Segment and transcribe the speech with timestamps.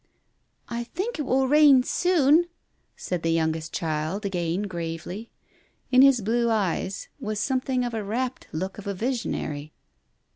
[0.67, 2.47] "I think it will rain soon!"
[2.95, 5.29] said the youngest child again gravely.
[5.91, 9.73] In his blue eyes was something of the rapt look of a visionary.